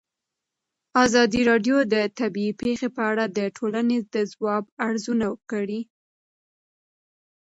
ازادي 1.05 1.41
راډیو 1.51 1.77
د 1.93 1.95
طبیعي 2.19 2.53
پېښې 2.61 2.87
په 2.95 3.01
اړه 3.11 3.25
د 3.37 3.39
ټولنې 3.57 3.97
د 4.13 4.15
ځواب 4.31 4.63
ارزونه 4.87 5.27
کړې. 5.51 5.81